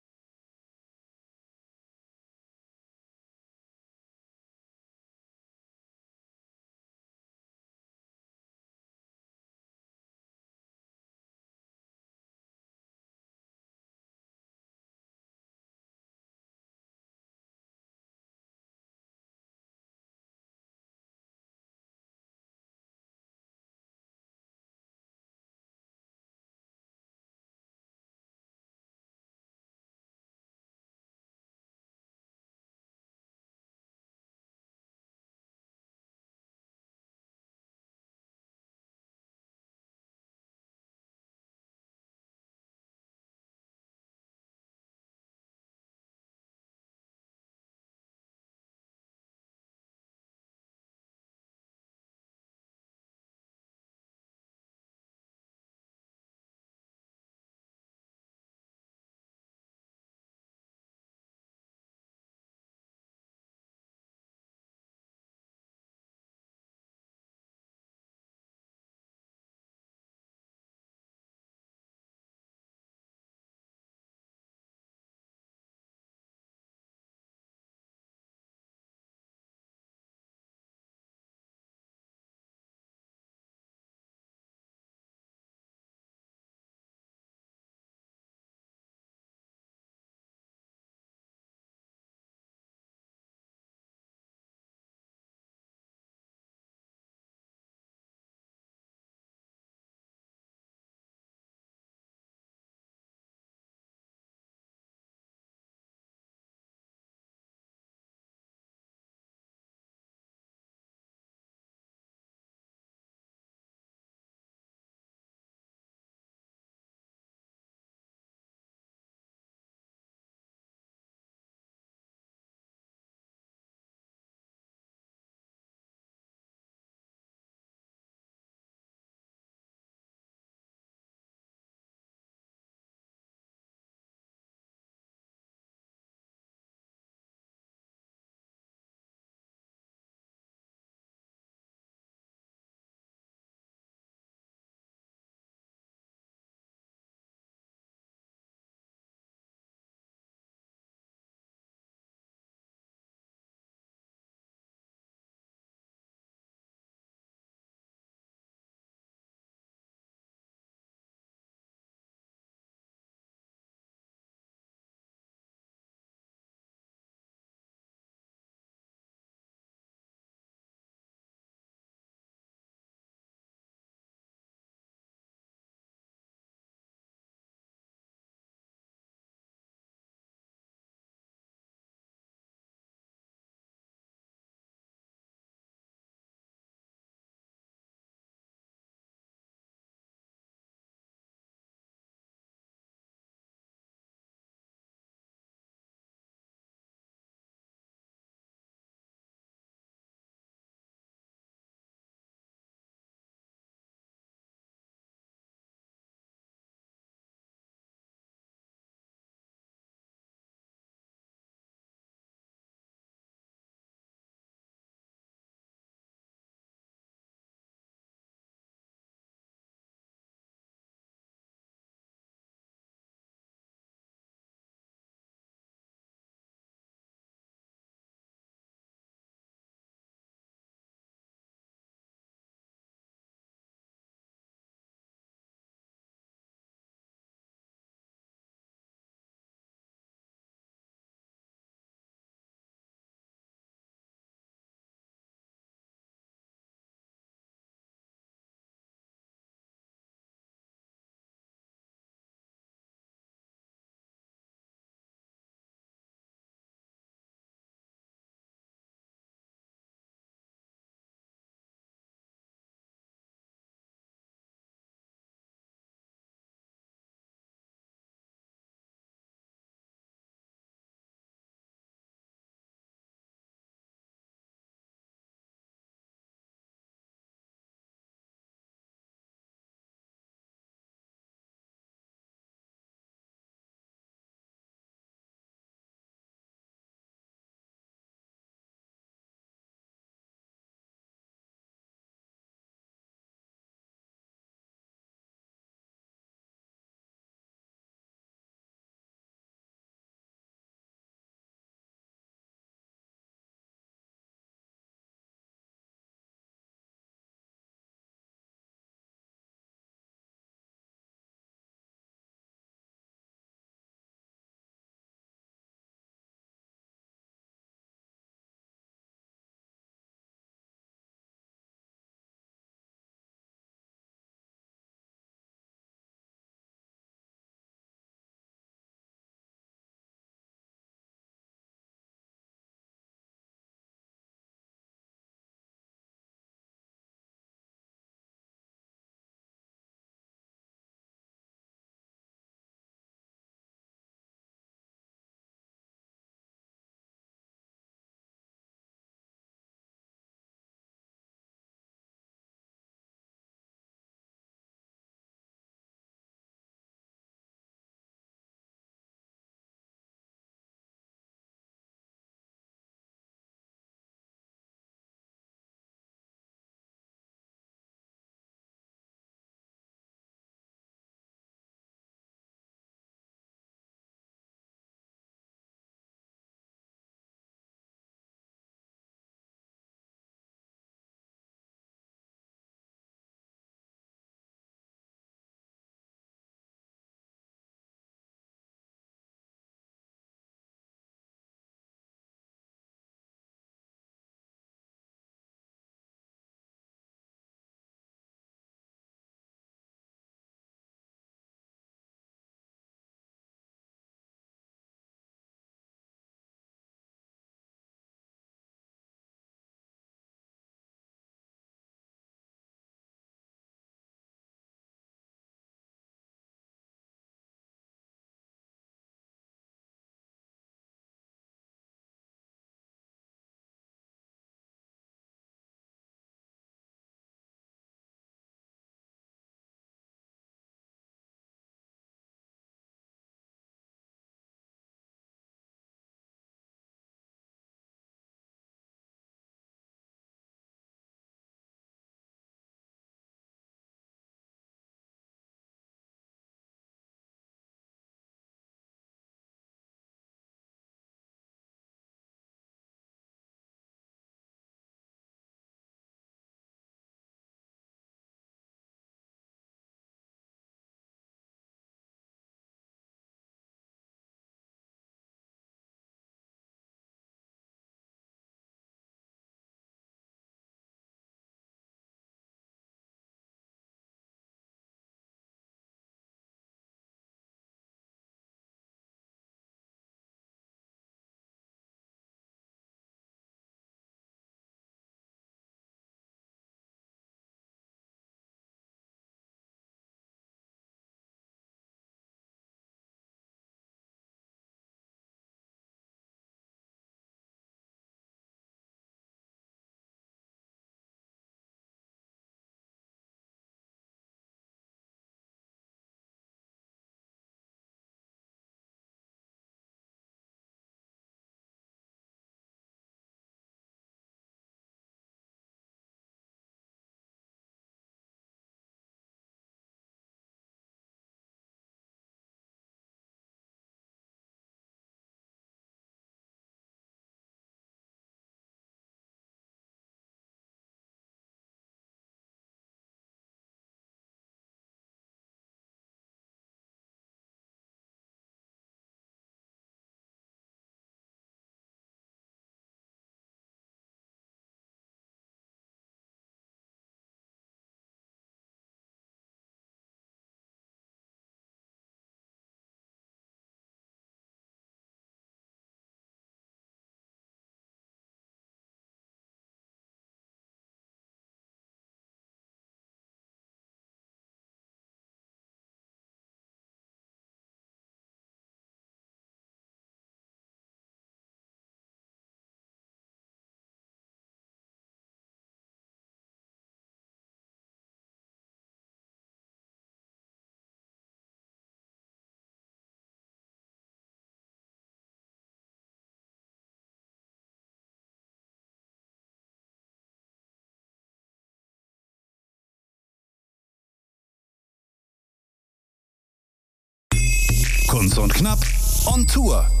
Kunz 598.11 598.37
und 598.37 598.53
Knapp 598.53 598.79
on 599.25 599.47
Tour. 599.47 600.00